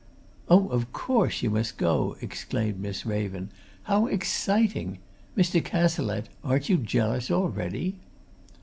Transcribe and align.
"Oh, 0.49 0.67
of 0.69 0.91
course, 0.91 1.43
you 1.43 1.51
must 1.51 1.77
go!" 1.77 2.17
exclaimed 2.21 2.79
Miss 2.79 3.05
Raven. 3.05 3.51
"How 3.83 4.07
exciting! 4.07 4.97
Mr. 5.37 5.63
Cazalette! 5.63 6.25
aren't 6.43 6.69
you 6.69 6.77
jealous 6.77 7.29
already?" 7.29 7.97